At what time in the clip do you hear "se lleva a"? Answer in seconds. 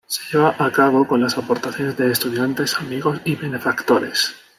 0.07-0.71